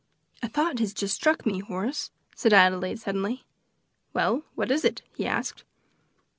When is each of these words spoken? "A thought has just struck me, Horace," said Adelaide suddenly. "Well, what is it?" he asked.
"A 0.41 0.49
thought 0.49 0.79
has 0.79 0.95
just 0.95 1.13
struck 1.13 1.45
me, 1.45 1.59
Horace," 1.59 2.09
said 2.35 2.53
Adelaide 2.53 2.99
suddenly. 2.99 3.43
"Well, 4.13 4.41
what 4.55 4.71
is 4.71 4.83
it?" 4.83 5.03
he 5.15 5.27
asked. 5.27 5.63